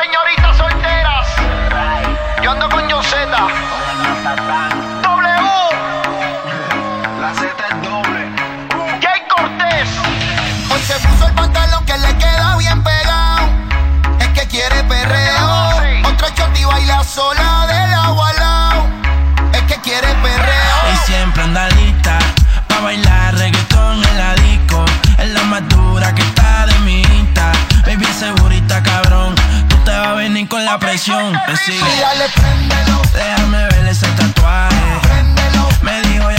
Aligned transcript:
señoritas 0.00 0.56
solteras. 0.56 1.26
Yo 2.42 2.50
ando 2.52 2.68
con 2.68 2.88
Yoseta. 2.88 3.48
W. 5.02 5.48
La 7.20 7.34
Z 7.34 7.46
es 7.70 7.82
doble. 7.82 8.20
Jay 9.02 9.20
Cortés. 9.28 9.88
Hoy 10.70 10.80
se 10.82 10.94
puso 11.00 11.26
el 11.26 11.34
pantalón 11.34 11.84
que 11.84 11.98
le 11.98 12.16
queda 12.16 12.56
bien 12.58 12.82
pegado. 12.82 13.48
Es 14.20 14.28
que 14.28 14.46
quiere 14.46 14.84
perreo. 14.84 15.82
Este 15.82 16.08
Otra 16.08 16.34
choti 16.34 16.64
baila 16.64 17.02
sola 17.02 17.66
del 17.66 17.94
agua 17.94 18.28
al 18.28 18.36
lado. 18.36 18.86
Es 19.52 19.62
que 19.62 19.80
quiere 19.80 20.08
perreo. 20.22 20.76
Y 20.92 20.96
siempre 21.06 21.42
anda 21.42 21.68
lista. 21.70 22.18
Pa' 22.68 22.80
bailar 22.80 23.34
reggaetón 23.34 24.04
en 24.04 24.18
la 24.18 24.34
disco. 24.34 24.84
Es 25.18 25.30
la 25.30 25.42
más 25.44 25.68
dura 25.68 26.14
que 26.14 26.22
con 30.48 30.64
la 30.64 30.78
presión. 30.78 31.32
Me 31.46 31.56
sigue. 31.56 31.78
Déjame 33.14 33.68
ver 33.68 33.86
ese 33.88 34.06
tatuaje. 34.08 34.74
Me 35.82 36.02
dijo 36.02 36.30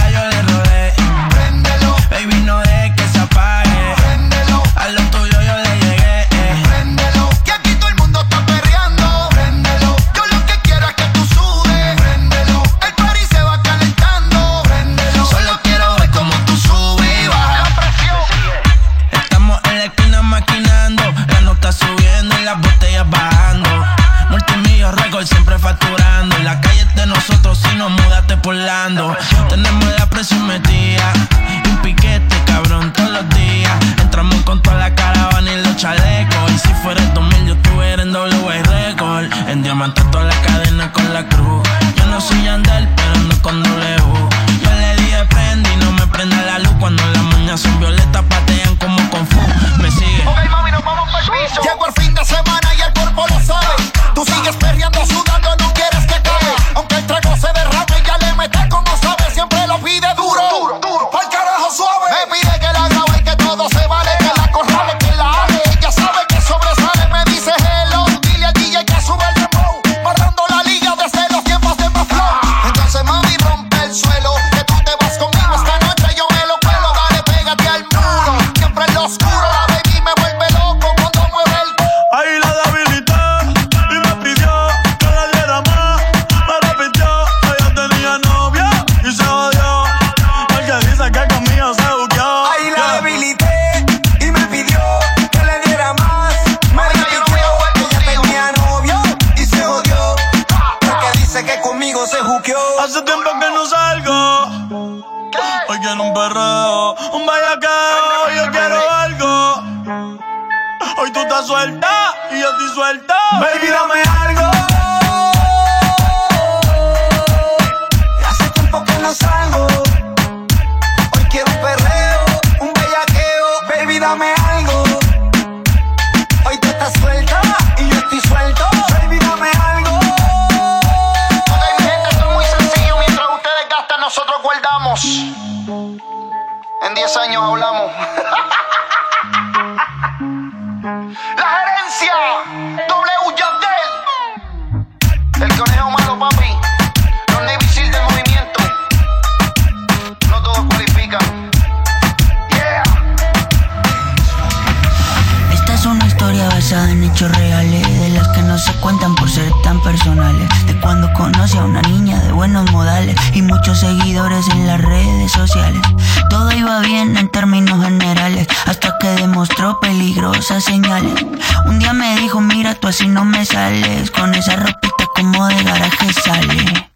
Un 171.66 171.80
día 171.80 171.94
me 171.94 172.16
dijo, 172.18 172.42
mira, 172.42 172.76
tú 172.76 172.88
así 172.88 173.08
no 173.08 173.26
me 173.26 173.46
sales. 173.46 174.12
Con 174.12 174.34
esa 174.36 174.56
ropita 174.56 175.06
como 175.16 175.48
de 175.48 175.64
garaje 175.64 176.14
sale. 176.14 176.90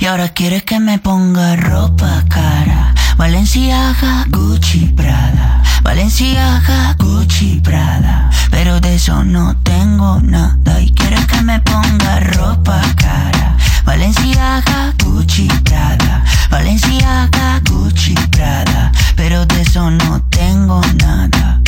Y 0.00 0.06
ahora 0.06 0.28
quieres 0.28 0.62
que 0.64 0.78
me 0.78 0.98
ponga 0.98 1.56
ropa 1.56 2.24
cara. 2.28 2.94
Valenciaga, 3.16 4.26
Gucci, 4.28 4.86
Prada. 4.94 5.62
Valenciaga, 5.82 6.94
Gucci, 6.98 7.60
Prada. 7.60 8.30
Pero 8.50 8.80
de 8.80 8.96
eso 8.96 9.24
no 9.24 9.56
tengo 9.62 10.20
nada. 10.20 10.80
Y 10.80 10.92
quieres 10.92 11.26
que 11.26 11.40
me 11.42 11.60
ponga 11.60 12.20
ropa 12.20 12.80
cara. 12.96 13.56
Valenciaga, 13.84 14.92
Gucci, 15.02 15.48
Prada. 15.64 16.24
Valenciaga, 16.50 17.60
Gucci, 17.68 18.14
Prada. 18.30 18.92
Pero 19.16 19.46
de 19.46 19.62
eso 19.62 19.90
no 19.90 20.22
tengo 20.30 20.80
nada. 20.98 21.60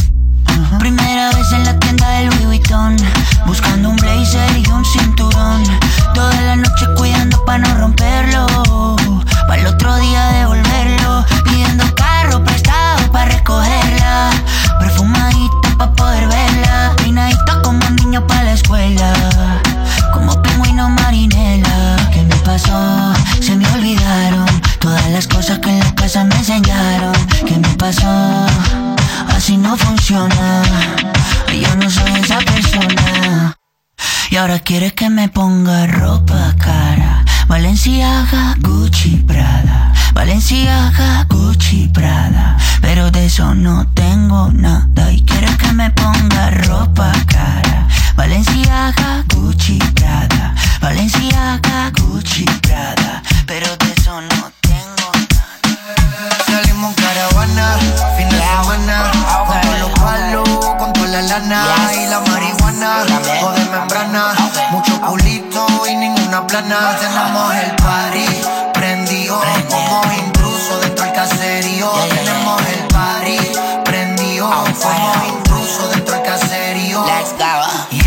Primera 0.79 1.31
vez 1.33 1.53
en 1.53 1.65
la 1.65 1.79
tienda 1.79 2.09
del 2.11 2.27
Louis 2.27 2.47
Vuitton, 2.47 2.97
buscando 3.47 3.91
un 3.91 3.97
blazer 3.97 4.59
y 4.59 4.67
un 4.71 4.85
cinturón. 4.85 5.63
Toda 6.15 6.41
la 6.41 6.57
noche 6.57 6.87
cuidando 6.97 7.43
para 7.45 7.59
no 7.59 7.75
romperlo, 7.75 8.47
para 9.47 9.61
el 9.61 9.67
otro 9.67 9.97
día 9.97 10.27
devolverlo. 10.33 11.25
Pidiendo 11.45 11.85
carro 11.95 12.43
prestado 12.45 13.11
para 13.13 13.27
recogerla, 13.27 14.31
perfumadita 14.81 15.79
para 15.79 15.93
poder 15.93 16.27
verla. 16.29 16.93
Peinadita 16.97 17.63
como 17.63 17.78
un 17.87 17.97
niño 17.97 18.27
para 18.27 18.45
la 18.45 18.53
escuela, 18.53 19.13
como 20.13 20.41
pingüino 20.43 20.89
marinela. 20.89 21.97
¿Qué 22.13 22.22
me 22.22 22.37
pasó? 22.37 23.13
Se 23.41 23.54
me 23.54 23.66
olvidaron 23.72 24.67
Todas 24.89 25.11
las 25.11 25.29
cosas 25.29 25.59
que 25.59 25.69
en 25.69 25.81
la 25.81 25.95
casa 25.95 26.25
me 26.25 26.35
enseñaron. 26.35 27.13
Que 27.47 27.59
me 27.59 27.69
pasó, 27.77 28.47
así 29.37 29.59
no 29.59 29.77
funciona. 29.77 30.63
Yo 31.53 31.77
no 31.77 31.91
soy 31.91 32.11
esa 32.13 32.39
persona. 32.39 33.55
Y 34.31 34.37
ahora 34.37 34.61
quieres 34.61 34.95
que 34.95 35.11
me 35.11 35.29
ponga 35.29 35.87
ropa 35.87 36.55
cara. 36.57 37.23
Valenciaga, 37.49 38.57
Gucci, 38.61 39.17
Prada. 39.27 39.93
Valenciaga, 40.15 41.27
Gucci, 41.29 41.89
Prada. 41.89 42.57
Pero 42.81 43.11
de 43.11 43.27
eso 43.27 43.55
no 43.55 43.87
tengo 43.93 44.51
nada. 44.55 45.13
Y 45.13 45.23
quieres 45.27 45.55
que 45.59 45.71
me 45.75 45.91
ponga 45.91 46.49
ropa 46.49 47.13
cara. 47.27 47.87
Valenciaga, 48.17 49.23
Gucci, 49.35 49.79
Prada. 49.95 50.55
Valenciaga, 50.81 51.93
Gucci, 52.01 52.47
Prada. 52.63 53.23
Pero 53.47 53.77
de 53.77 53.93
eso 53.93 54.19
no 54.23 54.29
tengo 54.29 54.67
salimos 56.59 56.91
en 56.91 57.05
caravana, 57.05 57.78
fin 58.16 58.28
de 58.28 58.39
semana. 58.39 59.13
Dame 59.49 59.78
los 59.78 59.91
palos 60.01 60.49
con 60.78 60.93
toda 60.93 61.07
la 61.07 61.22
lana 61.22 61.65
y 61.95 62.07
la 62.07 62.21
marihuana. 62.21 63.05
O 63.43 63.51
de 63.53 63.65
membrana, 63.66 64.34
mucho 64.71 65.01
culito 65.01 65.66
y 65.89 65.95
ninguna 65.97 66.47
plana. 66.47 66.97
Tenemos 67.01 67.55
el 67.55 67.71
party 67.77 68.27
prendido 68.75 69.41
como 69.69 70.03
intruso 70.15 70.81
dentro 70.81 71.05
del 71.05 71.15
caserío. 71.15 71.91
Tenemos 72.09 72.63
el 72.75 72.84
party 72.89 73.39
prendido 73.84 74.51
como 74.83 75.13
intruso 75.28 75.89
dentro 75.89 76.15
del 76.15 76.25
caserío. 76.25 77.04
Let's 77.07 77.33
go. 77.39 77.97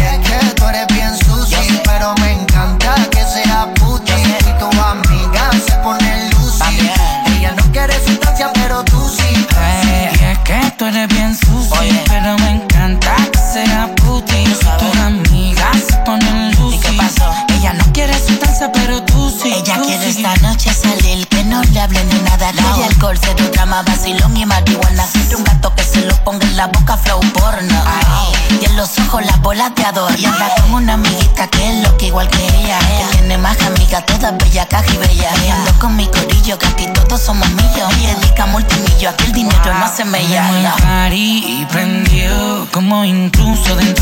hacen 40.01 40.11
bella. 40.11 40.75
Y 41.13 41.65
prendió 41.65 42.67
como 42.71 43.05
intruso 43.05 43.75
dentro 43.75 44.00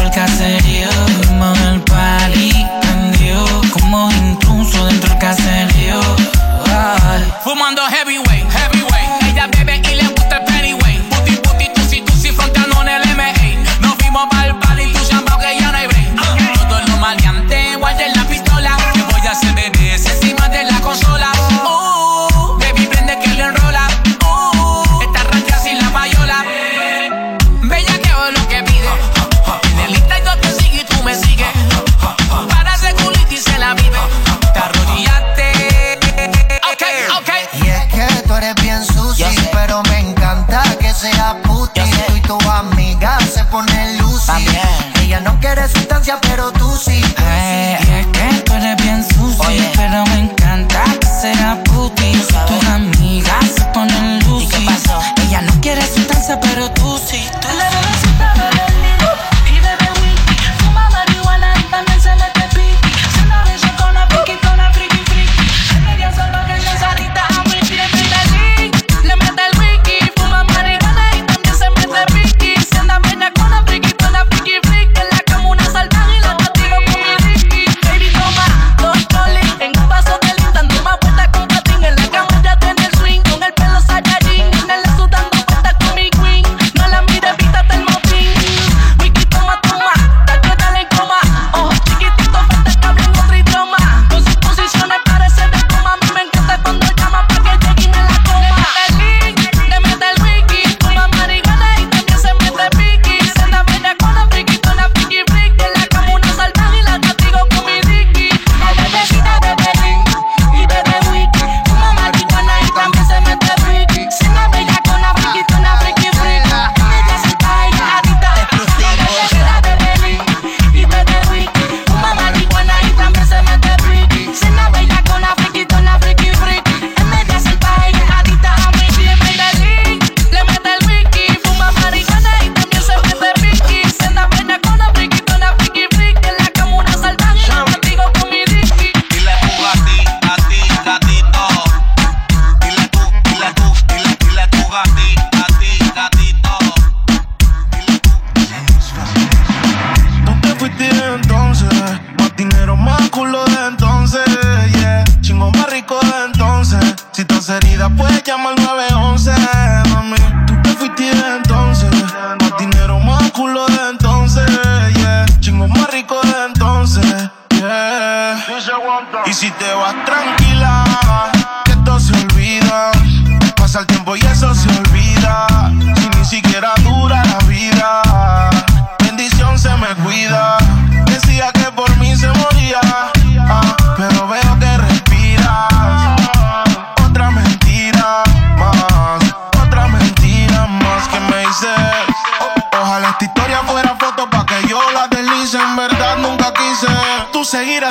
Y 169.25 169.33
si 169.33 169.49
te 169.51 169.73
vas 169.73 169.95
tranquila. 170.05 171.08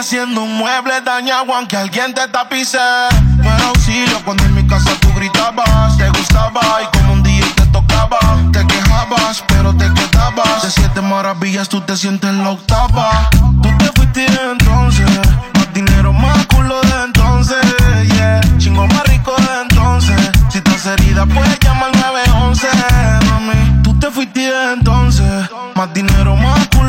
siendo 0.08 0.42
un 0.42 0.56
mueble 0.56 1.02
dañado 1.02 1.54
aunque 1.54 1.76
alguien 1.76 2.14
te 2.14 2.26
tapice. 2.28 2.78
No 3.36 3.44
era 3.44 3.68
auxilio 3.68 4.18
cuando 4.24 4.42
en 4.44 4.54
mi 4.54 4.66
casa 4.66 4.90
tú 5.00 5.12
gritabas, 5.14 5.98
te 5.98 6.08
gustaba 6.08 6.62
y 6.82 6.96
como 6.96 7.12
un 7.12 7.22
día 7.22 7.44
te 7.54 7.66
tocaba, 7.66 8.18
te 8.50 8.66
quejabas, 8.66 9.44
pero 9.48 9.76
te 9.76 9.84
quedabas. 9.92 10.62
De 10.62 10.70
siete 10.70 11.02
maravillas 11.02 11.68
tú 11.68 11.82
te 11.82 11.94
sientes 11.94 12.32
la 12.32 12.52
octava. 12.52 13.28
Tú 13.62 13.68
te 13.76 13.84
fuiste 13.92 14.20
de 14.20 14.52
entonces, 14.52 15.06
más 15.52 15.74
dinero, 15.74 16.14
más 16.14 16.46
culo 16.46 16.80
de 16.80 17.04
entonces, 17.04 17.58
yeah. 18.14 18.40
Chingo 18.56 18.86
más 18.86 19.02
rico 19.08 19.34
de 19.36 19.62
entonces. 19.62 20.16
Si 20.48 20.56
estás 20.56 20.86
herida, 20.86 21.26
puedes 21.26 21.58
llamar 21.60 21.94
911, 21.94 22.66
mami. 23.28 23.82
Tú 23.82 23.92
te 23.98 24.10
fuiste 24.10 24.40
de 24.40 24.72
entonces, 24.72 25.50
más 25.74 25.92
dinero, 25.92 26.34
más 26.34 26.66
culo 26.68 26.88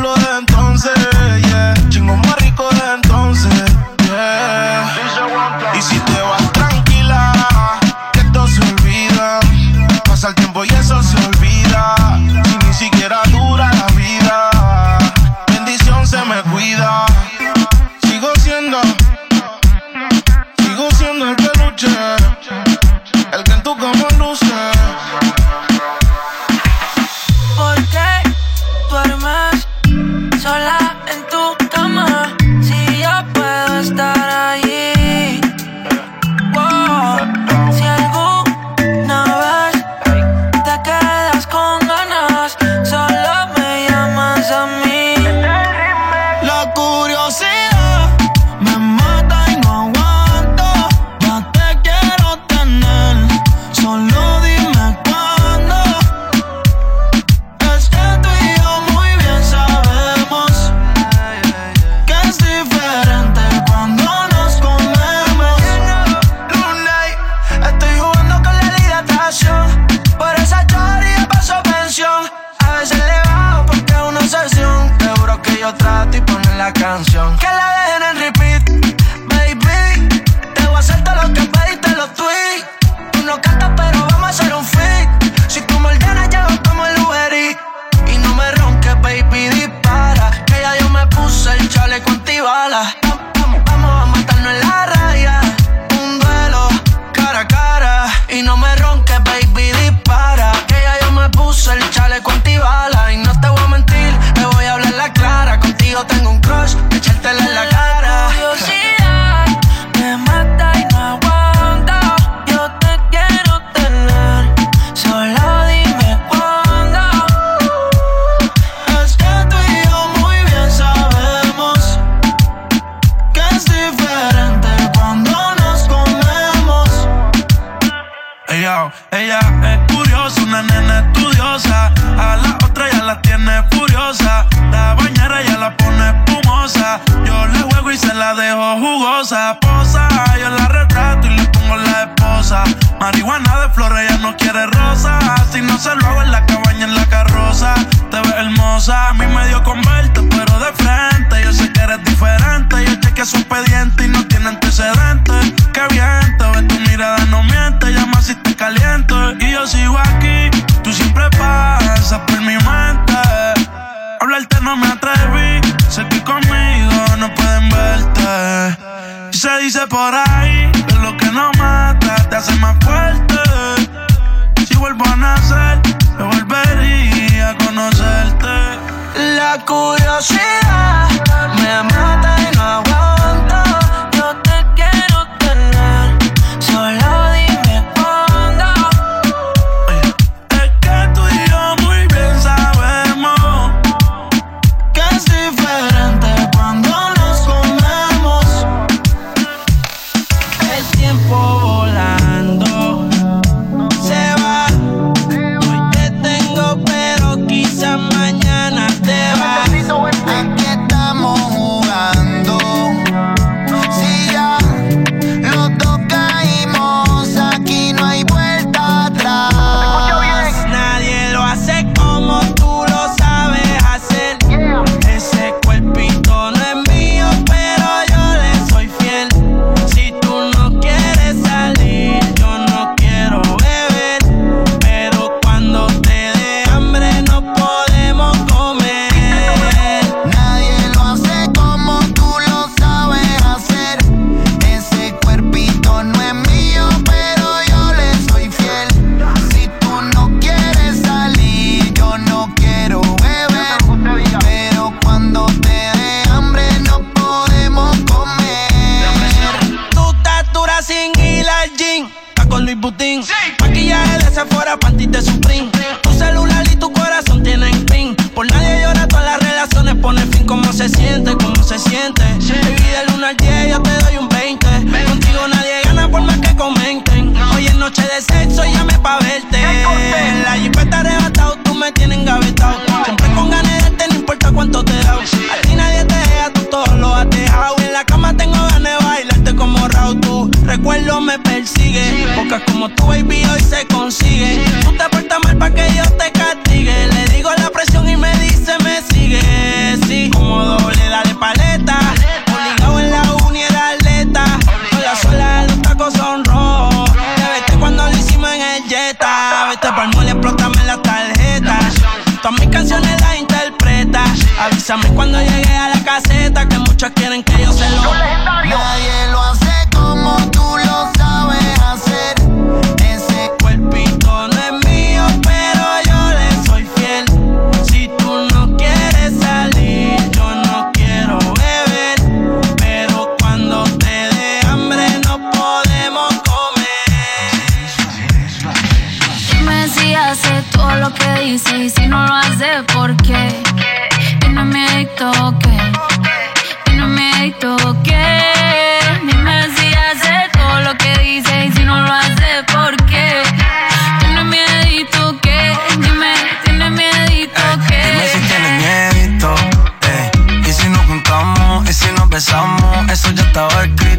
empezamos, 362.40 363.12
eso 363.12 363.30
ya 363.32 363.42
estaba 363.42 363.84
escrito. 363.84 364.09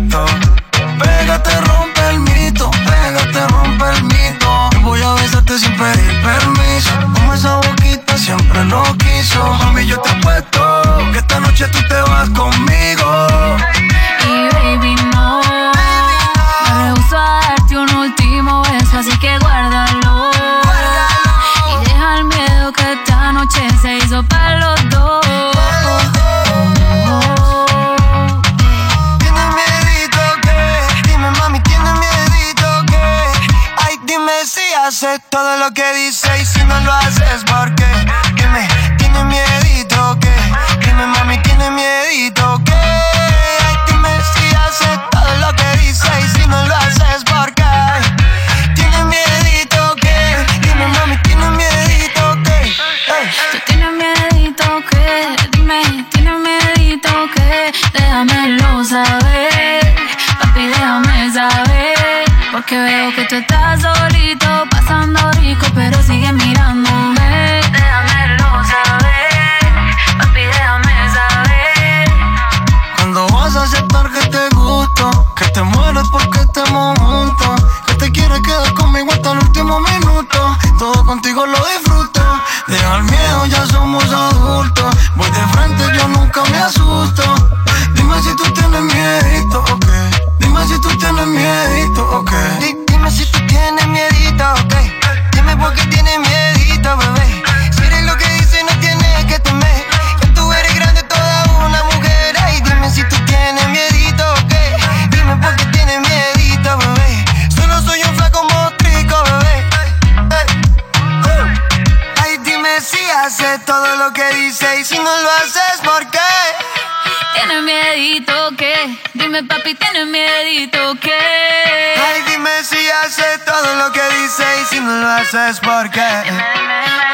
papi, 119.43 119.75
tienes 119.75 120.07
miedito 120.07 120.95
que. 120.99 121.13
Ay, 121.13 122.21
dime 122.27 122.63
si 122.63 122.77
hace 123.03 123.37
todo 123.45 123.75
lo 123.75 123.91
que 123.91 124.01
dice 124.21 124.43
y 124.61 124.65
si 124.65 124.79
no 124.79 124.91
lo 124.97 125.07
haces, 125.07 125.59
¿por 125.59 125.89
qué? 125.89 126.07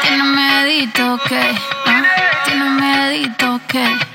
Tienes 0.02 0.26
miedito 0.26 1.18
que. 1.28 1.58
Ah, 1.86 2.02
tienes 2.44 2.70
miedito 2.70 3.60
que. 3.68 4.07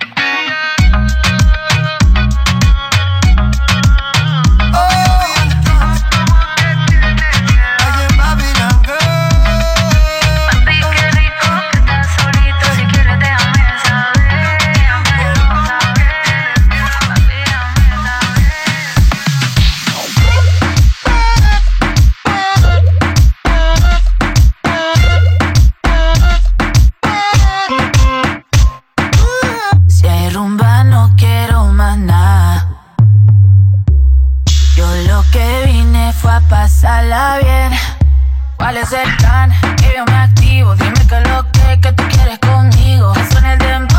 pasarla 36.94 37.40
bien. 37.40 37.72
¿Cuál 38.58 38.78
es 38.78 38.92
el 38.92 39.18
plan? 39.18 39.52
Que 39.78 39.94
yo 39.98 40.06
me 40.06 40.14
activo. 40.14 40.76
Dime 40.76 41.08
que 41.08 41.22
lo 41.22 41.52
que, 41.52 41.80
que 41.82 41.92
tú 41.94 42.04
quieres 42.08 42.38
conmigo. 42.40 43.14
Eso 43.14 43.40
en 43.40 43.46
el 43.46 43.58
tempo, 43.58 43.98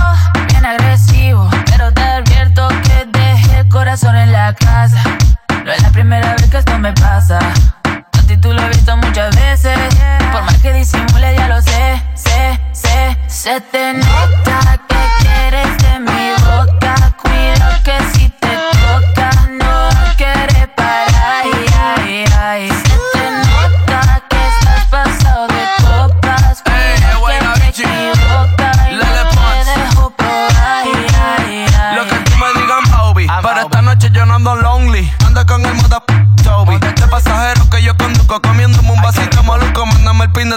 bien 0.49 0.65
agresivo. 0.65 1.51
Pero 1.67 1.93
te 1.93 2.03
advierto 2.03 2.69
que 2.69 3.07
dejé 3.19 3.59
el 3.61 3.69
corazón 3.69 4.17
en 4.17 4.31
la 4.31 4.55
casa. 4.55 5.03
No 5.65 5.73
es 5.73 5.83
la 5.83 5.91
primera 5.91 6.35
vez 6.35 6.49
que 6.49 6.59
esto 6.59 6.79
me 6.79 6.93
pasa. 6.93 7.39
A 7.39 8.41
tú 8.41 8.53
lo 8.53 8.63
he 8.63 8.69
visto 8.69 8.97
muchas 8.97 9.35
veces. 9.35 9.77
Por 10.33 10.43
más 10.43 10.59
que 10.59 10.73
disimule, 10.73 11.35
ya 11.35 11.49
lo 11.49 11.61
sé, 11.63 12.03
sé, 12.15 12.61
sé, 12.73 13.19
se 13.27 13.61
te 13.61 13.95
nota. 13.95 14.54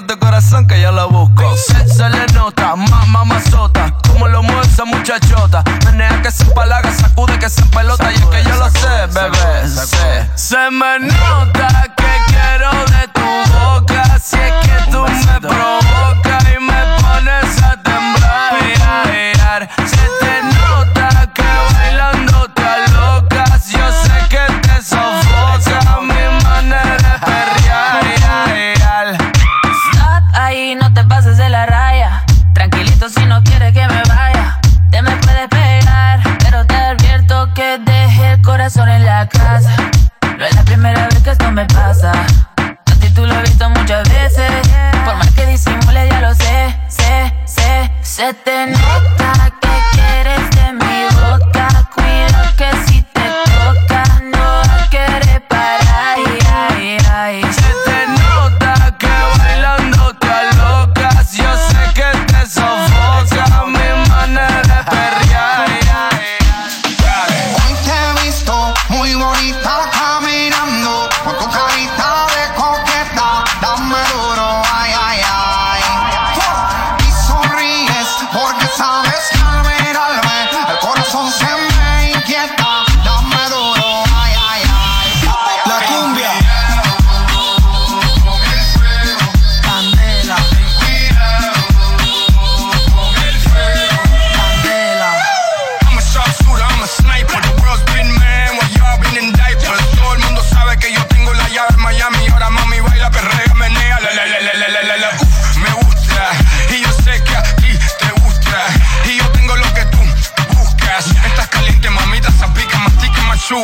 de 0.05 0.17
corazón 0.19 0.67
que 0.67 0.79
yo 0.79 0.91
lo 0.91 1.09
busco. 1.09 1.55
Se, 1.57 2.09
le 2.09 2.25
nota, 2.33 2.75
más 2.75 3.07
mamazota, 3.07 3.95
como 4.07 4.27
lo 4.27 4.43
mueve 4.43 4.61
esa 4.61 4.85
muchachota. 4.85 5.63
Menea 5.85 6.21
que 6.21 6.29
se 6.29 6.43
empalaga, 6.43 6.91
sacude 6.91 7.39
que 7.39 7.49
se 7.49 7.63
pelota. 7.63 8.11
Y 8.11 8.15
es 8.15 8.25
que 8.25 8.43
yo 8.43 8.55
lo 8.55 8.69
sé, 8.69 9.07
bebé, 9.13 9.67
se, 9.67 10.29
se 10.35 10.71
me 10.71 10.99
nota. 10.99 11.56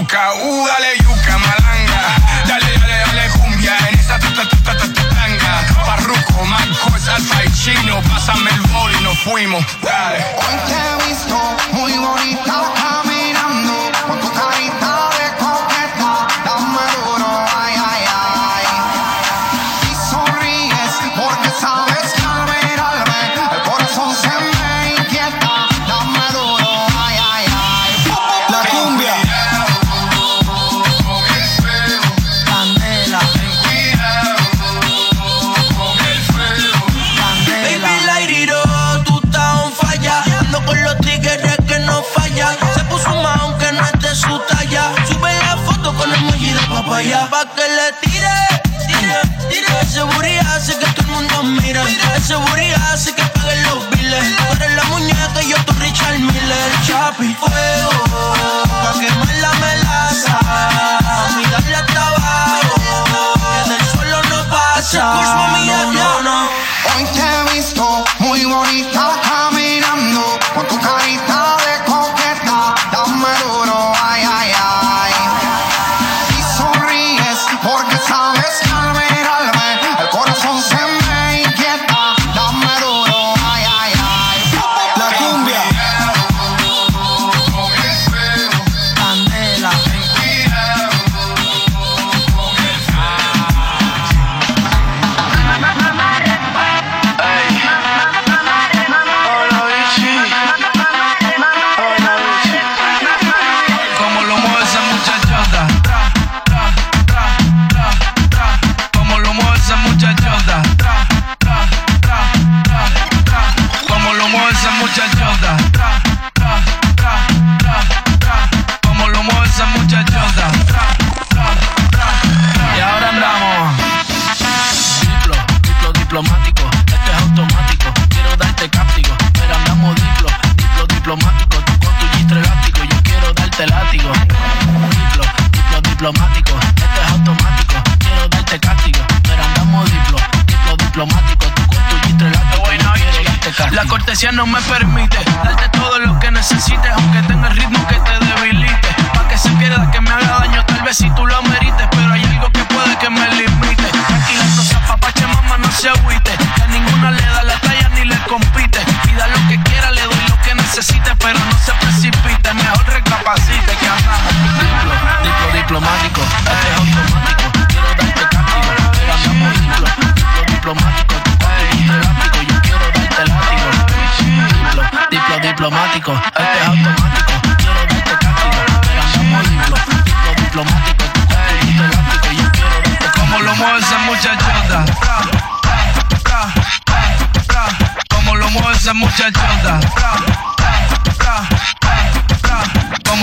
Наука 0.03 0.42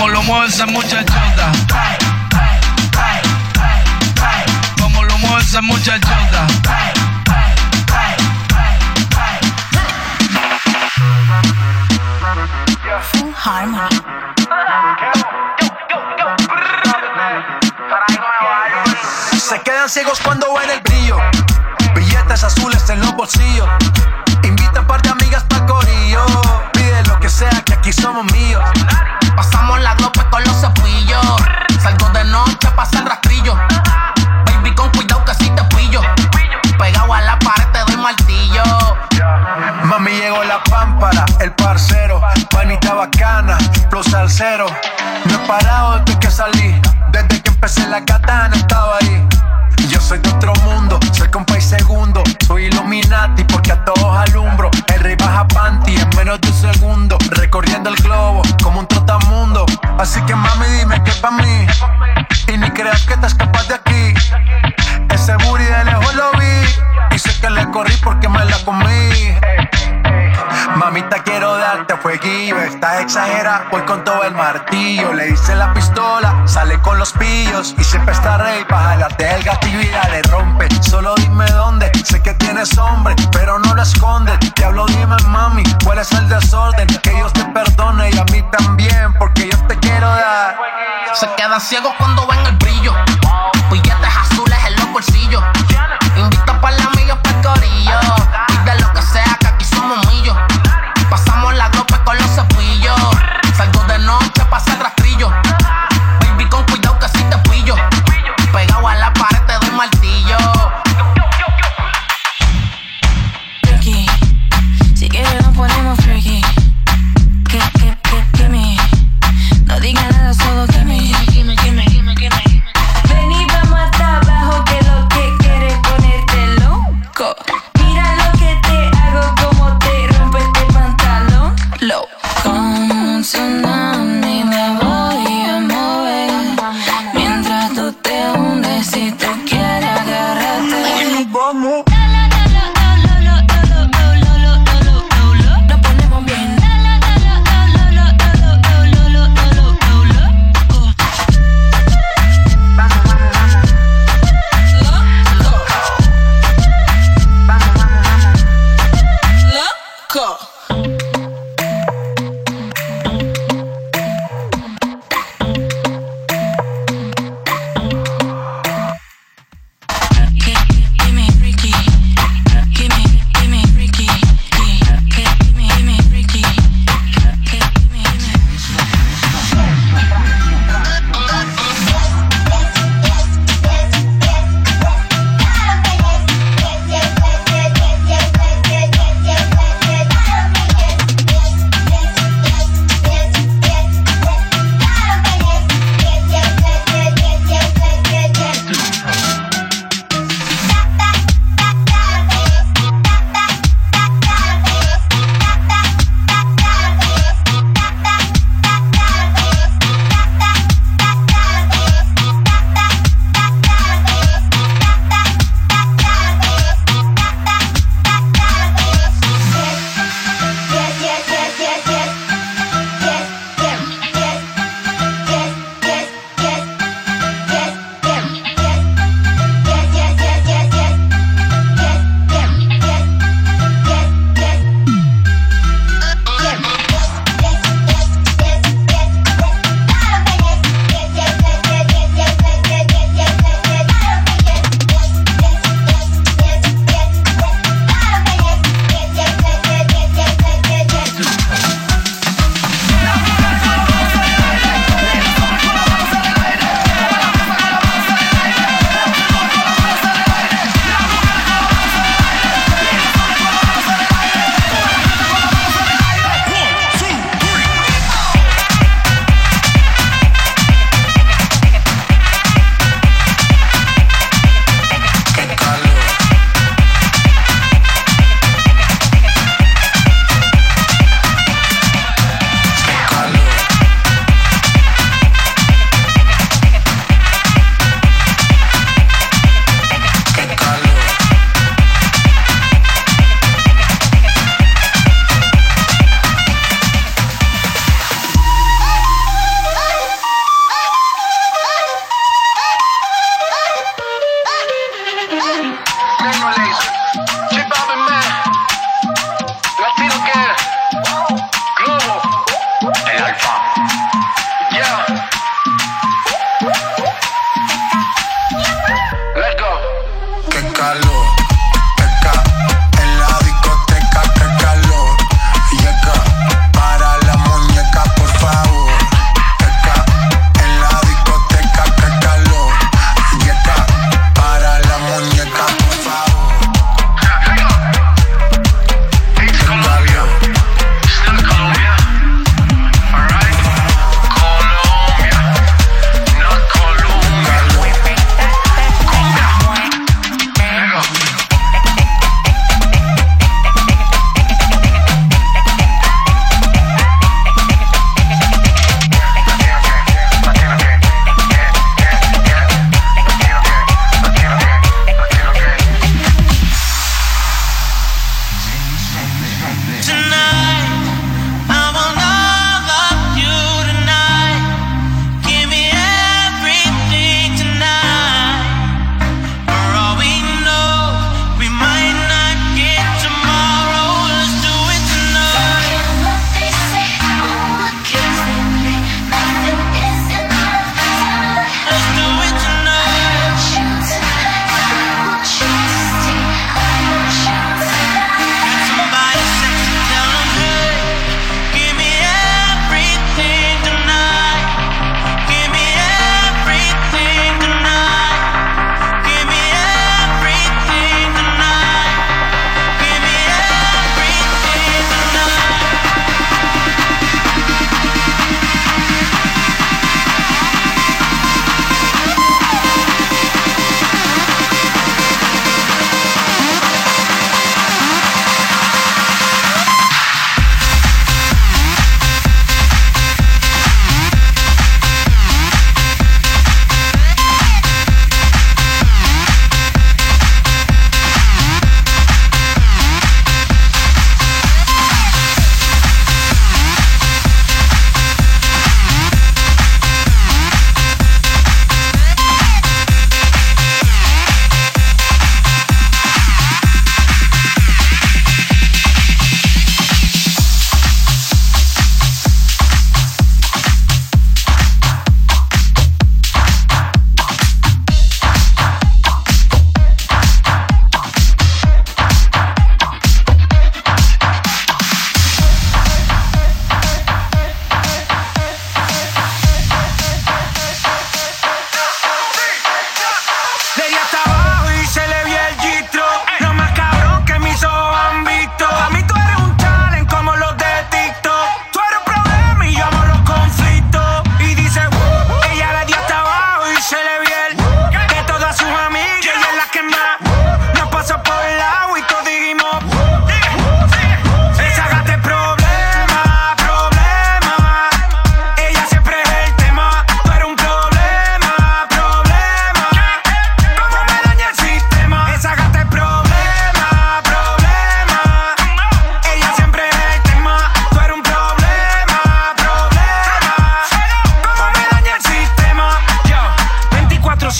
Como 0.01 0.13
lo 0.13 0.23
mueve 0.23 0.47
esa 0.47 0.65
muchachota. 0.65 1.51
Como 4.81 5.03
lo 5.03 5.17
mueve 5.19 5.41
esa 5.43 5.61
muchachota. 5.61 6.47
Se 19.37 19.61
quedan 19.61 19.87
ciegos 19.87 20.19
cuando 20.21 20.47
ven 20.55 20.69
el 20.71 20.79
brillo. 20.81 21.17
Billetes 21.93 22.43
azules 22.43 22.89
en 22.89 23.01
los 23.01 23.15
bolsillos 23.15 23.69
la 40.39 40.63
pámpara, 40.63 41.25
el 41.41 41.51
parcero, 41.53 42.21
panita 42.49 42.93
bacana, 42.93 43.57
los 43.91 44.05
salseros. 44.07 44.71
No 45.25 45.35
he 45.35 45.47
parado 45.47 45.99
desde 45.99 46.19
que 46.19 46.31
salí, 46.31 46.81
desde 47.11 47.41
que 47.41 47.49
empecé 47.49 47.85
la 47.87 48.03
katana 48.05 48.55
estaba 48.55 48.97
ahí. 49.01 49.27
Yo 49.89 49.99
soy 49.99 50.19
de 50.19 50.29
otro 50.29 50.53
mundo, 50.63 50.99
soy 51.11 51.27
compa 51.29 51.57
y 51.57 51.61
segundo. 51.61 52.23
Soy 52.47 52.65
Illuminati 52.65 53.43
porque 53.43 53.73
a 53.73 53.83
todos 53.83 54.15
alumbro. 54.29 54.71
El 54.87 55.01
rey 55.01 55.15
baja 55.15 55.45
panty 55.47 55.95
en 55.95 56.09
menos 56.15 56.39
de 56.39 56.47
un 56.47 56.73
segundo. 56.73 57.17
Recorriendo 57.31 57.89
el 57.89 57.95
globo 57.97 58.41
como 58.63 58.79
un 58.79 58.87
trotamundo. 58.87 59.65
Así 59.99 60.21
que 60.21 60.33
mami, 60.33 60.65
dime 60.77 61.03
que 61.03 61.11
pa' 61.13 61.31
mí. 61.31 61.67
Y 62.47 62.57
ni 62.57 62.69
creas 62.71 63.05
que 63.05 63.17
te 63.17 63.27
escapas 63.27 63.67
de 63.67 63.75
aquí. 63.75 64.13
Ese 65.09 65.35
booty 65.43 65.63
de 65.63 65.83
lejos 65.83 66.15
lo 66.15 66.31
vi. 66.39 67.15
Y 67.15 67.19
sé 67.19 67.37
que 67.41 67.49
le 67.49 67.69
corrí 67.71 67.93
porque 68.01 68.29
me 68.29 68.45
la 68.45 68.57
comí. 68.63 69.40
Mamita, 70.91 71.23
quiero 71.23 71.55
darte 71.55 71.95
fueguillo. 71.95 72.59
Está 72.59 72.99
exagerada, 72.99 73.65
voy 73.71 73.81
con 73.83 74.03
todo 74.03 74.23
el 74.23 74.33
martillo. 74.33 75.13
Le 75.13 75.29
hice 75.29 75.55
la 75.55 75.73
pistola, 75.73 76.43
sale 76.45 76.81
con 76.81 76.99
los 76.99 77.13
pillos. 77.13 77.73
Y 77.77 77.83
siempre 77.85 78.13
está 78.13 78.37
rey 78.37 78.65
para 78.65 78.89
jalarte 78.89 79.35
el 79.35 79.41
gatillo 79.41 79.79
y 79.79 79.85
le 79.85 80.21
rompe. 80.23 80.67
Solo 80.81 81.15
dime 81.15 81.49
dónde, 81.51 81.89
sé 82.03 82.21
que 82.21 82.33
tienes 82.33 82.77
hombre, 82.77 83.15
pero 83.31 83.57
no 83.57 83.73
lo 83.73 83.81
escondes. 83.81 84.37
Te 84.53 84.65
hablo, 84.65 84.85
dime, 84.87 85.15
mami, 85.27 85.63
cuál 85.85 85.99
es 85.99 86.11
el 86.11 86.27
desorden. 86.27 86.87
Que 86.87 87.11
Dios 87.11 87.31
te 87.31 87.45
perdone 87.45 88.09
y 88.09 88.17
a 88.17 88.25
mí 88.25 88.43
también, 88.51 89.13
porque 89.17 89.47
yo 89.49 89.57
te 89.67 89.79
quiero 89.79 90.09
dar. 90.09 90.57
Se 91.13 91.25
quedan 91.37 91.61
ciegos 91.61 91.93
cuando 91.99 92.27
ven 92.27 92.45
el 92.47 92.57
brillo. 92.57 92.93
Billetes 93.71 94.17
azules 94.19 94.59
en 94.67 94.75
los 94.75 94.91
bolsillos. 94.91 95.41
Invita 96.17 96.59
para 96.59 96.75
la 96.75 96.83
amiga 96.83 97.15
para 97.23 97.37
el 97.37 97.45
corillo. 97.45 98.21
Passar 101.11 101.40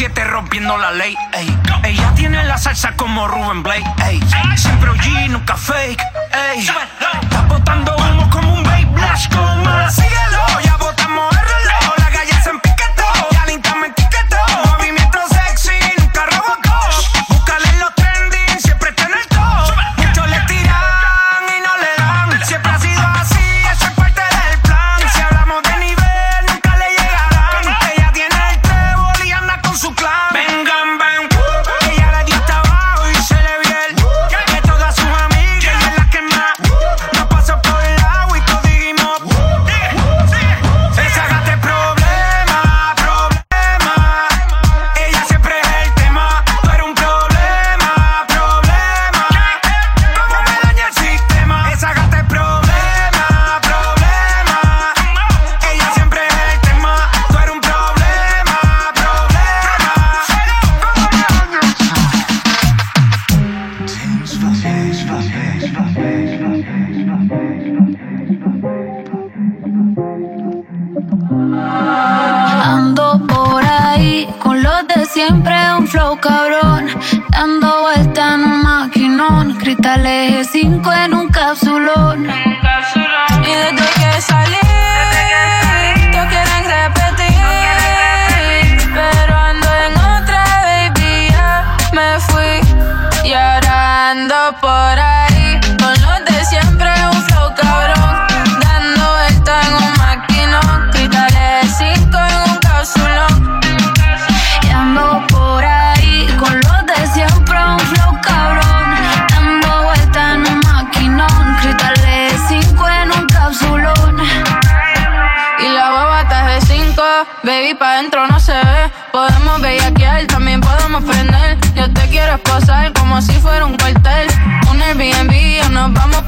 7 0.01 0.23
rompiendo 0.23 0.79
la 0.79 0.89
ley. 0.89 1.15
Ey. 1.31 1.55
Ella 1.83 2.11
tiene 2.15 2.43
la 2.45 2.57
salsa 2.57 2.93
como 2.93 3.27
Ruben 3.27 3.61
Blake. 3.61 3.85
Ey. 4.03 4.19
Siempre 4.55 4.89
OG, 4.89 5.29
nunca 5.29 5.55
fake. 5.55 6.01
Ey. 6.55 6.59
Está 6.61 7.41
botando 7.47 7.95
humo 7.95 8.27
como 8.31 8.51
un 8.51 8.63
babe 8.63 8.87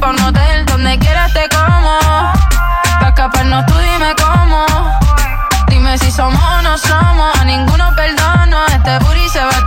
pa' 0.03 0.09
un 0.09 0.19
hotel 0.21 0.65
donde 0.65 0.99
quieras 0.99 1.31
te 1.33 1.47
como. 1.49 1.97
Pa' 2.99 3.07
escaparnos 3.07 3.65
tú 3.65 3.73
dime 3.77 4.13
cómo. 4.21 4.65
Dime 5.67 5.97
si 5.97 6.11
somos 6.11 6.43
o 6.43 6.61
no 6.61 6.77
somos. 6.77 7.39
A 7.39 7.45
ninguno 7.45 7.85
perdono. 7.95 8.65
Este 8.67 8.99
booty 8.99 9.29
se 9.29 9.43
va 9.43 9.62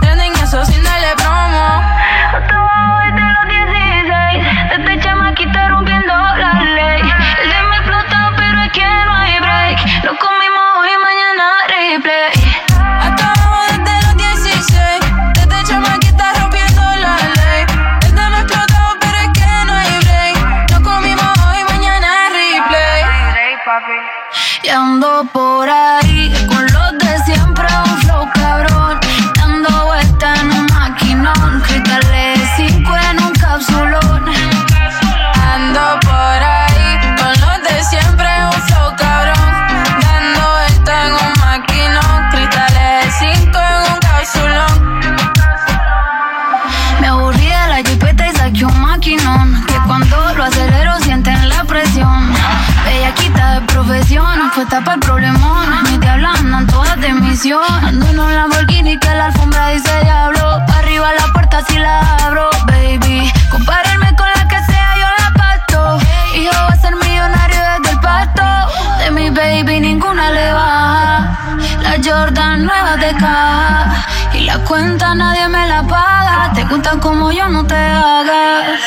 Jordan 72.07 72.63
nuevas 72.65 72.99
de 73.01 73.11
caja. 73.15 74.07
Y 74.33 74.45
la 74.45 74.59
cuenta 74.59 75.13
nadie 75.13 75.49
me 75.49 75.67
la 75.67 75.83
paga. 75.83 76.53
Te 76.53 76.65
cuentan 76.65 76.99
como 76.99 77.31
yo 77.31 77.49
no 77.49 77.65
te 77.65 77.75
hagas. 77.75 78.79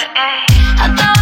Hasta 0.80 1.19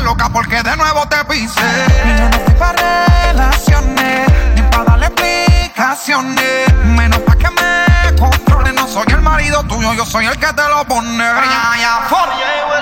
loca 0.00 0.28
porque 0.28 0.62
de 0.62 0.76
nuevo 0.76 1.06
te 1.08 1.24
pisé. 1.24 1.60
Y 2.04 2.18
yo 2.18 2.28
no 2.28 2.36
estoy 2.36 2.54
para 2.54 3.06
relaciones, 3.26 4.28
ni 4.54 4.62
para 4.62 4.84
darle 4.84 5.06
explicaciones. 5.06 6.74
Menos 6.84 7.20
para 7.20 7.38
que 7.38 7.50
me 7.50 8.16
controle, 8.16 8.72
no 8.72 8.86
soy 8.86 9.06
el 9.08 9.22
marido 9.22 9.62
tuyo, 9.64 9.92
yo 9.94 10.04
soy 10.04 10.26
el 10.26 10.38
que 10.38 10.52
te 10.52 10.68
lo 10.68 10.84
pone. 10.84 11.24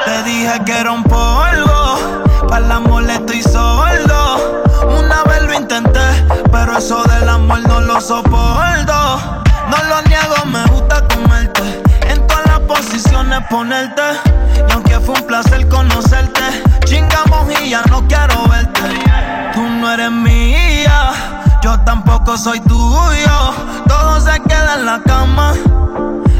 Te 0.04 0.22
dije 0.22 0.60
que 0.64 0.78
era 0.78 0.92
un 0.92 1.02
polvo, 1.02 2.22
para 2.48 2.64
el 2.64 2.72
amor 2.72 3.08
estoy 3.10 3.42
sordo. 3.42 4.62
Una 4.86 5.22
vez 5.24 5.42
lo 5.42 5.54
intenté, 5.54 6.26
pero 6.52 6.76
eso 6.76 7.02
del 7.04 7.28
amor 7.28 7.60
no 7.60 7.80
lo 7.80 8.00
soporto. 8.00 9.42
No 9.68 9.82
lo 9.88 10.02
niego, 10.02 10.44
me 10.46 10.64
gusta 10.66 11.03
posiciones 12.74 13.40
ponerte. 13.48 14.02
Y 14.68 14.72
aunque 14.72 14.98
fue 15.00 15.14
un 15.14 15.26
placer 15.26 15.68
conocerte, 15.68 16.42
chingamos 16.84 17.48
y 17.60 17.70
ya 17.70 17.82
no 17.90 18.06
quiero 18.08 18.46
verte. 18.48 18.80
Tú 19.54 19.62
no 19.62 19.92
eres 19.92 20.10
mía, 20.10 21.12
yo 21.62 21.78
tampoco 21.80 22.36
soy 22.36 22.60
tuyo. 22.60 23.54
Todo 23.86 24.20
se 24.20 24.40
queda 24.40 24.74
en 24.74 24.86
la 24.86 25.00
cama. 25.02 25.54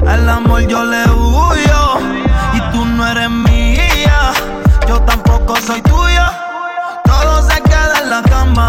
Al 0.07 0.29
amor 0.29 0.67
yo 0.67 0.85
le 0.85 1.05
huyo. 1.11 1.99
Y 2.55 2.61
tú 2.73 2.85
no 2.85 3.07
eres 3.07 3.31
mía, 3.31 4.33
yo 4.89 5.01
tampoco 5.03 5.57
soy 5.57 5.81
tuyo. 5.83 6.25
Todo 7.05 7.43
se 7.49 7.61
queda 7.63 8.01
en 8.03 8.11
la 8.11 8.23
cama. 8.23 8.69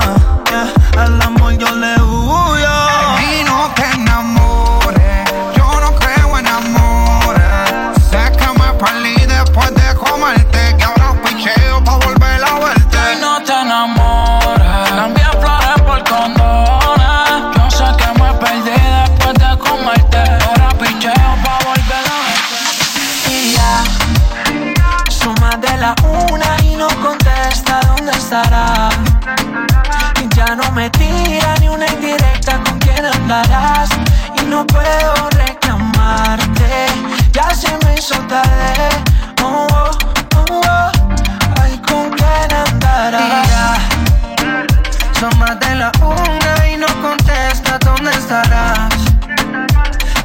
Al 0.98 1.22
amor 1.22 1.54
yo 1.58 1.72
le 1.76 1.96
huyo. 2.02 2.76
Y 3.20 3.44
no 3.44 3.70
te 3.76 3.98
perdí 8.86 9.16
después 9.26 9.74
de 9.74 9.96
comerte, 9.96 10.76
que 10.78 10.84
ahora 10.84 11.14
picheo 11.24 11.84
pa' 11.84 11.98
volver 11.98 12.44
a 12.44 12.60
verte. 12.60 12.98
Y 13.18 13.22
no 13.22 13.42
te 13.42 13.54
enamores. 13.54 14.92
Cambia 14.96 15.32
flores 15.32 15.82
por 15.88 16.04
condones. 16.04 17.40
Yo 17.56 17.72
sé 17.72 17.86
que 17.98 18.10
me 18.22 18.34
perdí 18.42 18.78
después 19.00 19.34
de 19.34 19.58
comerte. 19.58 20.18
Ahora 20.46 20.70
picheo 20.80 21.32
pa' 21.44 21.60
volver 21.66 22.06
a 22.14 22.18
verte. 22.26 23.32
Y 23.32 23.54
ya. 23.56 23.84
Son 25.10 25.36
más 25.42 25.60
de 25.60 25.78
la 25.78 25.96
una 26.04 26.58
y 26.64 26.76
no 26.76 26.88
contesta 27.02 27.80
dónde 27.88 28.12
estará. 28.12 28.90
Y 30.24 30.36
ya 30.36 30.56
no 30.56 30.72
me 30.72 30.90
tira 30.92 31.56
ni 31.60 31.70
una 31.70 31.88
indirecta 31.88 32.60
con 32.64 32.78
quién 32.80 33.04
andarás. 33.06 33.90
Y 34.40 34.46
no 34.46 34.66
puedo 34.68 35.30
reclamarte. 35.32 36.86
Ya 37.36 37.54
se 37.54 37.68
me 37.84 37.96
hizo 37.96 38.16
tarde. 38.30 38.88
Oh, 39.44 39.68
oh, 39.70 39.92
oh, 40.38 40.62
oh. 40.64 40.92
Ay, 41.62 41.78
con 41.80 42.10
quién 42.12 42.50
andarás. 42.66 43.78
Son 45.20 45.38
más 45.38 45.60
de 45.60 45.76
la 45.76 45.92
una 46.00 46.70
y 46.70 46.78
no 46.78 46.88
contesta 47.02 47.78
dónde 47.80 48.12
estarás. 48.12 48.94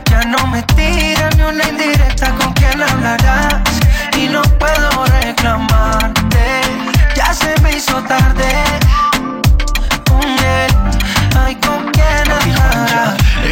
Ya 0.08 0.22
no 0.22 0.46
me 0.46 0.62
tira 0.62 1.30
ni 1.36 1.42
una 1.42 1.68
indirecta 1.68 2.30
con 2.36 2.52
quién 2.52 2.80
hablarás. 2.80 3.60
Y 4.16 4.28
no 4.28 4.42
puedo 4.60 5.04
reclamarte. 5.20 6.60
Ya 7.16 7.34
se 7.34 7.60
me 7.60 7.72
hizo 7.76 8.00
tarde. 8.04 8.52
Con 10.08 10.22
él, 10.22 10.70
ay, 11.44 11.56
con 11.56 11.90
quién 11.90 12.30
andarás. 12.30 13.29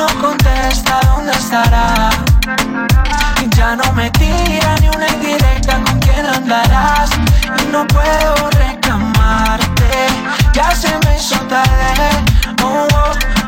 no 0.00 0.06
contesta 0.18 0.98
dónde 1.04 1.32
estará 1.32 2.08
ya 3.56 3.76
no 3.76 3.92
me 3.92 4.08
tira 4.12 4.74
ni 4.80 4.88
una 4.88 5.06
indirecta 5.08 5.74
con 5.84 5.98
quién 6.00 6.24
andarás 6.24 7.10
Y 7.62 7.66
no 7.70 7.86
puedo 7.86 8.50
reclamarte 8.50 9.90
Ya 10.54 10.74
se 10.74 10.88
me 11.04 11.16
hizo 11.16 11.38
tarde 11.48 12.08
oh, 12.62 12.88
oh. 12.94 13.39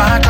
try 0.00 0.29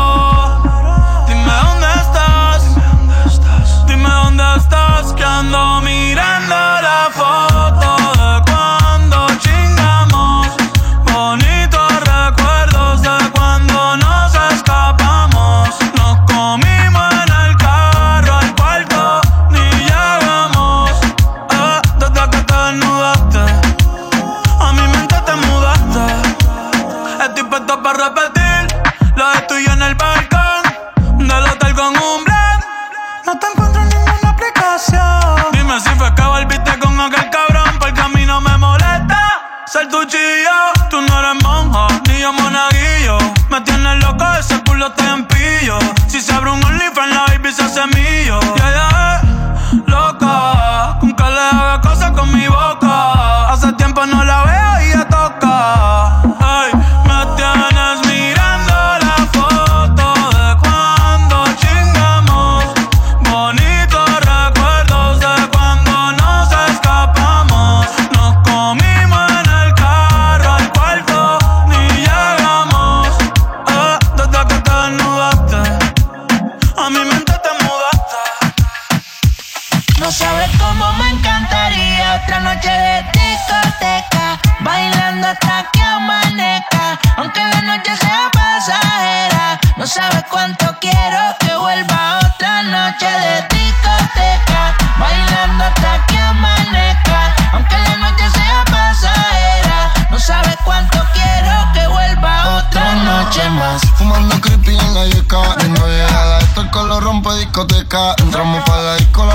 discoteca 107.91 108.15
Entramos 108.23 108.63
para 108.63 108.83
la 108.83 108.95
disco, 108.95 109.25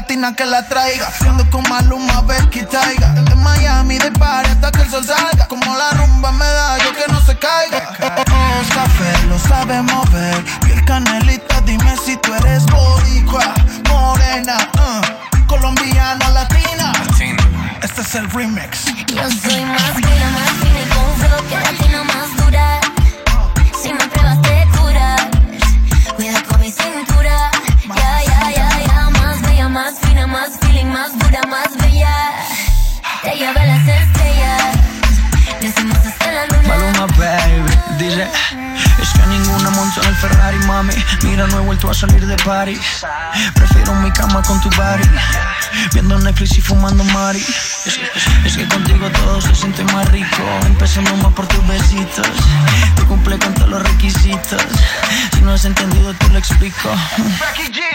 latina 0.00 0.34
que 0.34 0.46
la 0.46 0.66
traiga, 0.66 1.12
ando 1.28 1.48
con 1.50 1.62
Maluma, 1.68 2.22
Becky 2.22 2.62
Taiga. 2.62 3.08
De 3.28 3.34
Miami, 3.34 3.98
de 3.98 4.10
party 4.12 4.50
hasta 4.50 4.72
que 4.72 4.82
el 4.82 4.90
sol 4.90 5.04
salga. 5.04 5.46
Como 5.46 5.76
la 5.76 5.90
rumba 5.90 6.32
me 6.32 6.46
da, 6.46 6.78
yo 6.78 6.90
que 6.94 7.12
no 7.12 7.20
se 7.20 7.36
caiga. 7.36 7.92
Oh, 8.00 8.62
café, 8.74 9.26
lo 9.28 9.38
sabemos 9.38 10.10
ver. 10.10 10.42
Piel 10.62 10.82
canelita, 10.86 11.60
dime 11.66 11.94
si 12.02 12.16
tú 12.16 12.32
eres 12.34 12.64
boricua, 12.66 13.52
morena, 13.90 14.56
uh, 14.78 15.46
colombiana, 15.46 16.30
latina. 16.30 16.92
Este 17.82 18.00
es 18.00 18.14
el 18.14 18.30
remix. 18.30 18.86
Yo 19.06 19.28
soy 19.30 19.64
más 19.66 19.94
más 20.34 20.49
más 30.90 31.16
dura, 31.18 31.40
más 31.48 31.76
bella. 31.78 32.32
Te 33.22 33.36
lleva 33.36 33.64
las 33.64 33.86
estrellas. 33.86 34.76
Decimos 35.60 35.98
hasta 35.98 36.32
la 36.32 36.46
luna. 36.46 36.68
Maluma, 36.68 37.06
baby, 37.16 37.78
ninguna 37.98 38.28
Ferrari, 40.50 40.66
mami. 40.66 40.92
Mira, 41.22 41.46
no 41.46 41.58
he 41.58 41.60
vuelto 41.60 41.90
a 41.90 41.94
salir 41.94 42.26
de 42.26 42.36
party. 42.38 42.78
Prefiero 43.54 43.94
mi 43.94 44.10
cama 44.10 44.42
con 44.42 44.60
tu 44.60 44.68
body. 44.70 45.08
Viendo 45.92 46.18
Netflix 46.18 46.58
y 46.58 46.60
fumando 46.60 47.04
mari. 47.04 47.38
Es 47.38 47.98
que, 47.98 48.48
es 48.48 48.56
que 48.56 48.68
contigo 48.68 49.08
todo 49.10 49.40
se 49.40 49.54
siente 49.54 49.84
más 49.84 50.08
rico. 50.10 50.42
Empecemos 50.66 51.16
más 51.18 51.32
por 51.34 51.46
tus 51.46 51.66
besitos. 51.68 52.26
Tú 52.96 53.06
cumple 53.06 53.38
con 53.38 53.54
todos 53.54 53.68
los 53.68 53.82
requisitos. 53.82 54.62
Si 55.34 55.40
no 55.42 55.52
has 55.52 55.64
entendido, 55.64 56.12
te 56.14 56.28
lo 56.30 56.38
explico. 56.38 56.90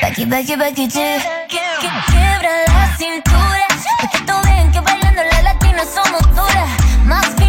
Becky, 0.01 0.26
Becky, 0.26 0.56
Becky 0.56 0.88
G. 0.88 1.22
Que, 1.49 1.60
quiebra 2.08 2.49
la 2.68 2.97
cintura. 2.97 3.68
Porque 4.01 4.20
tú 4.20 4.34
ven 4.45 4.72
que 4.72 4.80
bailando 4.80 5.22
la 5.32 5.41
latina 5.41 5.84
somos 5.93 6.22
duras. 6.36 6.70
Más 7.06 7.26
fina, 7.38 7.44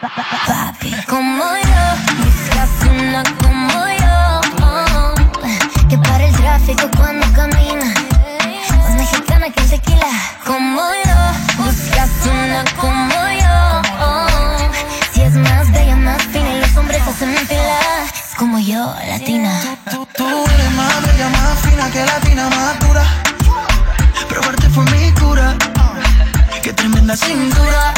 Papi. 0.00 0.94
Como 1.08 1.42
yo, 1.42 1.84
buscas 2.18 2.70
una 2.88 3.24
como 3.42 3.88
yo. 3.98 4.40
Que 5.88 5.98
para 5.98 6.24
el 6.24 6.36
tráfico 6.36 6.88
cuando 6.96 7.26
camina. 7.32 7.92
Más 8.78 8.94
mexicana 8.94 9.50
que 9.50 9.60
el 9.60 9.70
tequila. 9.70 10.06
Como 10.46 10.82
yo, 11.04 11.64
buscas 11.64 12.10
una 12.26 12.64
como 12.80 13.20
yo. 13.42 13.82
Si 15.12 15.22
es 15.22 15.34
más 15.34 15.68
bella, 15.72 15.96
más 15.96 16.22
fina 16.22 16.48
y 16.48 16.60
los 16.60 16.76
hombres 16.76 17.02
hacen 17.02 17.34
fila. 17.48 17.80
Como 18.36 18.60
yo, 18.60 18.94
latina. 19.08 19.60
Tú, 19.90 20.06
tú 20.16 20.26
eres 20.28 20.70
más 20.76 21.02
bella, 21.08 21.28
más 21.30 21.58
fina 21.58 21.90
que 21.90 22.04
latina, 22.04 22.48
más 22.50 22.78
dura. 22.86 23.04
Probarte 24.28 24.68
fue 24.70 24.84
mi 24.84 25.10
cura. 25.14 25.56
Qué 26.62 26.72
tremenda 26.72 27.16
cintura. 27.16 27.97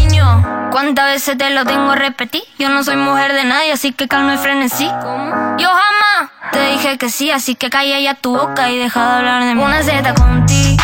¿Cuántas 0.71 1.05
veces 1.05 1.37
te 1.37 1.49
lo 1.49 1.65
tengo 1.65 1.91
a 1.91 1.95
repetir? 1.95 2.41
Yo 2.57 2.69
no 2.69 2.83
soy 2.83 2.95
mujer 2.95 3.33
de 3.33 3.43
nadie, 3.43 3.73
así 3.73 3.91
que 3.91 4.07
calma 4.07 4.35
y 4.35 4.37
frenesí. 4.37 4.85
Yo 4.85 5.67
jamás 5.67 6.31
te 6.51 6.65
dije 6.71 6.97
que 6.97 7.09
sí, 7.09 7.29
así 7.29 7.55
que 7.55 7.69
calla 7.69 7.99
ya 7.99 8.13
tu 8.13 8.35
boca 8.37 8.69
y 8.69 8.77
deja 8.77 9.05
de 9.05 9.17
hablar 9.17 9.43
de 9.43 9.55
mí. 9.55 9.61
Una 9.61 9.83
Z 9.83 10.13
contigo, 10.13 10.81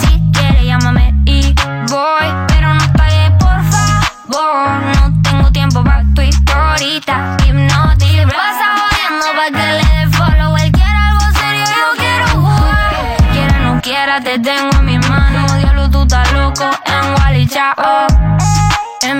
si 0.00 0.20
quieres 0.32 0.64
llámame 0.64 1.14
y 1.26 1.54
voy, 1.88 2.28
pero 2.48 2.74
no 2.74 2.92
pagues 2.94 3.30
por 3.38 3.62
favor. 3.70 4.82
No 4.96 5.22
tengo 5.22 5.52
tiempo 5.52 5.84
para 5.84 6.02
tu 6.14 6.22
historita, 6.22 7.36
hipnotic. 7.46 8.26
Pasa 8.34 8.74
jodiendo 8.78 9.26
pa' 9.36 9.46
que 9.46 9.72
le 9.72 9.84
dé 9.84 10.16
follow. 10.16 10.56
Él 10.56 10.72
quiere 10.72 10.96
algo 10.96 11.38
serio, 11.38 11.64
yo 11.66 11.98
quiero 11.98 12.26
jugar. 12.28 13.32
Quiera 13.32 13.58
no 13.58 13.80
quiera, 13.82 14.20
te 14.20 14.38
tengo 14.38 14.70
en 14.78 14.84
mis 14.86 15.08
manos. 15.10 15.56
Diablo, 15.58 15.90
tú 15.90 16.02
estás 16.02 16.32
loco 16.32 16.70
en 16.86 17.14
Wally 17.14 17.46
Chao. 17.46 18.43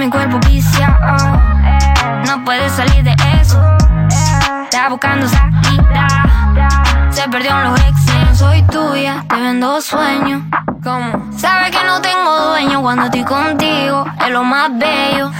Mi 0.05 0.11
cuerpo 0.11 0.38
viciado, 0.40 1.16
no 2.26 2.44
puedes 2.44 2.70
salir 2.72 3.02
de 3.02 3.16
eso. 3.40 3.59
Está 4.64 4.90
buscando 4.90 5.26
salida, 5.26 6.09
se 7.09 7.26
perdió 7.30 7.52
en 7.52 7.64
los 7.70 7.80
exes. 7.80 8.38
Soy 8.38 8.62
tuya, 8.64 9.24
te 9.26 9.34
vendo 9.36 9.80
sueños. 9.80 10.42
¿Cómo? 10.82 11.32
Sabes 11.34 11.70
que 11.70 11.82
no 11.86 12.02
tengo 12.02 12.38
dueño 12.48 12.82
cuando 12.82 13.05
estoy 13.05 13.24
contigo, 13.24 14.05
es 14.20 14.30
lo 14.30 14.44
más 14.44 14.72
bello. 14.76 15.30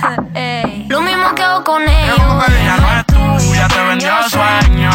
Lo 0.89 1.03
mismo 1.03 1.35
que 1.35 1.43
hago 1.43 1.63
con 1.63 1.83
ellos. 1.83 2.19
Ella 2.49 2.77
no 2.79 2.91
es 2.91 3.07
tuya, 3.45 3.69
te 3.69 3.85
vendió 3.85 4.13
sueño. 4.31 4.91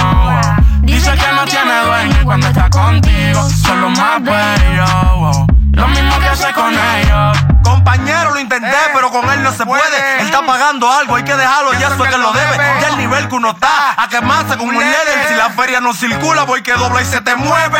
Dice 0.82 1.12
que 1.12 1.36
no 1.36 1.46
tiene 1.46 1.80
dueño 1.86 2.24
cuando 2.24 2.48
está 2.48 2.72
contigo 2.72 3.48
son 3.50 3.82
los 3.82 4.00
más 4.00 4.24
bellos. 4.24 5.49
Lo 5.72 5.88
mismo 5.88 6.20
que 6.20 6.28
hace 6.28 6.52
con 6.54 6.74
ellos. 6.74 7.38
Compañero, 7.64 8.32
lo 8.32 8.40
intenté, 8.40 8.78
pero 8.94 9.12
con 9.12 9.30
él 9.30 9.44
no 9.44 9.52
se 9.52 9.66
puede. 9.66 10.20
Él 10.20 10.26
está 10.26 10.46
pagando 10.46 10.92
algo, 10.92 11.16
hay 11.16 11.24
que 11.24 11.36
dejarlo, 11.36 11.74
ya 11.74 11.88
eso 11.88 12.04
es 12.04 12.12
que 12.12 12.18
lo 12.18 12.32
debe. 12.32 12.58
Ya 12.82 12.88
el 12.90 12.98
nivel 12.98 13.28
que 13.28 13.36
uno 13.36 13.52
está, 13.52 14.02
a 14.02 14.10
quemarse 14.10 14.58
como 14.58 14.72
un 14.72 14.78
líder. 14.78 15.28
Si 15.28 15.36
la 15.36 15.50
feria 15.52 15.80
no 15.80 15.94
circula, 15.94 16.44
voy 16.44 16.62
que 16.64 16.74
dobla 16.74 17.02
y 17.02 17.06
se 17.06 17.22
te 17.22 17.36
mueve. 17.36 17.80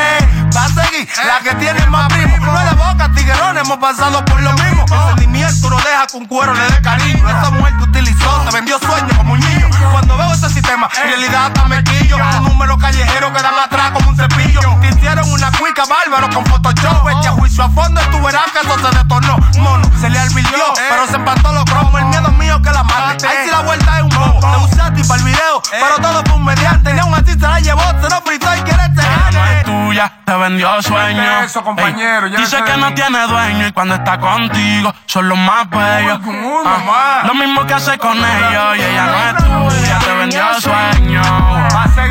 Va 0.56 0.66
a 0.66 0.68
seguir, 0.70 1.08
la 1.26 1.40
que 1.40 1.56
tiene 1.56 1.86
más 1.88 2.08
primo. 2.12 2.38
No 2.38 2.60
es 2.60 2.70
de 2.70 2.76
boca, 2.76 3.12
tiguerón, 3.16 3.58
hemos 3.58 3.78
pasado 3.78 4.24
por 4.26 4.42
lo 4.42 4.54
mismo. 4.54 4.86
El 4.92 5.08
sentimiento 5.10 5.70
no 5.70 5.78
deja 5.78 6.08
que 6.08 6.18
un 6.18 6.26
cuero 6.26 6.54
le 6.54 6.64
dé 6.64 6.82
cariño. 6.82 7.28
Esa 7.28 7.52
mujer 7.52 7.74
te 7.78 7.84
utilizó, 7.84 8.42
te 8.50 8.56
vendió 8.56 8.80
sueños 8.80 9.18
como 9.18 9.34
un 9.34 9.40
niño. 9.40 9.59
Cuando 9.92 10.18
veo 10.18 10.34
ese 10.34 10.50
sistema, 10.50 10.90
en 11.02 11.10
realidad 11.10 11.46
hasta 11.48 11.66
me 11.68 11.84
quillo. 11.84 12.18
Un 12.18 12.44
número 12.46 12.78
callejero 12.78 13.34
que 13.34 13.42
dan 13.42 13.58
atrás 13.60 13.92
como 13.92 14.10
un 14.10 14.16
cepillo. 14.16 14.62
Te 14.82 14.88
hicieron 14.90 15.32
una 15.32 15.52
cuica 15.52 15.84
bárbaro 15.86 16.30
con 16.30 16.46
Photoshop. 16.46 17.06
Vete 17.06 17.28
a 17.28 17.32
juicio 17.32 17.64
a 17.64 17.70
fondo 17.70 18.00
tú 18.12 18.22
verás 18.22 18.52
que 18.52 18.60
eso 18.60 18.78
se 18.80 18.98
detonó. 18.98 19.38
Mono, 19.60 19.90
se 20.00 20.10
le 20.10 20.20
advirtió, 20.20 20.64
pero 20.90 21.08
se 21.08 21.16
empató 21.16 21.52
los 21.54 21.66
cromos. 21.66 22.00
El 22.02 22.08
miedo 22.08 22.32
mío 22.32 22.62
que 22.62 22.72
la 22.72 22.84
mate. 22.84 23.28
Ahí 23.28 23.38
sí 23.46 23.52
la 23.52 23.62
vuelta 23.62 23.98
es 23.98 24.04
un 24.04 24.10
bobo. 24.10 24.40
Te 24.40 24.66
usé 24.66 24.82
a 24.82 24.94
ti 24.94 25.04
para 25.04 25.20
el 25.20 25.26
video, 25.26 25.62
pero 25.72 25.96
todo 26.02 26.24
fue 26.26 26.36
un 26.36 26.46
mediante. 26.46 26.96
Y 26.96 27.00
aún 27.00 27.14
así 27.14 27.32
se 27.34 27.40
la 27.40 27.60
llevó, 27.60 27.82
se 28.02 28.10
lo 28.10 28.22
fritó 28.22 28.56
y 28.56 28.62
quiere 28.62 28.84
Ella 28.86 29.32
no 29.32 29.46
es 29.46 29.64
tuya, 29.64 30.14
te 30.26 30.36
vendió 30.36 30.82
sueño. 30.82 31.42
Eso, 31.44 31.64
compañero, 31.64 32.30
dice 32.30 32.64
que 32.64 32.78
no 32.78 32.94
tiene 32.94 33.28
dueño 33.28 33.68
y 33.68 33.72
cuando 33.72 33.96
está 33.96 34.20
contigo 34.20 34.94
son 35.06 35.30
los 35.30 35.38
más 35.38 35.70
bellos. 35.70 36.20
Ah, 36.66 37.24
lo 37.26 37.34
mismo 37.34 37.66
que 37.66 37.74
hace 37.74 37.98
con 37.98 38.18
ellos 38.18 38.78
y 38.78 38.82
ella 38.82 39.06
no 39.06 39.18
es 39.18 39.36
tuya, 39.36 39.69
te 39.70 40.14
vendió 40.14 40.44
sueño. 40.60 41.22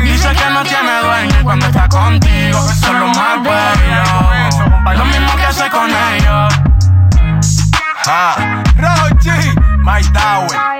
Dice 0.03 0.29
que 0.33 0.49
no 0.51 0.63
tiene 0.63 1.01
dueño 1.01 1.39
y 1.39 1.43
cuando 1.43 1.65
está 1.65 1.87
contigo 1.87 2.59
son 2.79 2.99
los 2.99 3.17
más 3.17 3.43
bellos. 3.43 4.97
Lo 4.97 5.05
mismo 5.05 5.35
que 5.35 5.45
hace 5.45 5.69
con 5.69 5.89
ellos. 5.89 6.53
Ah, 8.05 8.63
G, 9.21 9.53
My 9.83 10.01
Tower. 10.13 10.78